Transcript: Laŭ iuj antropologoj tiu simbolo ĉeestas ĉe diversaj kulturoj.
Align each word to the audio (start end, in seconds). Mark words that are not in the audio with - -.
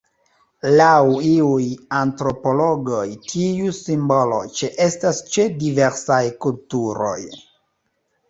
Laŭ 0.77 0.93
iuj 1.31 1.65
antropologoj 1.97 3.03
tiu 3.33 3.75
simbolo 3.81 4.39
ĉeestas 4.61 5.21
ĉe 5.35 5.45
diversaj 5.59 6.21
kulturoj. 6.47 7.17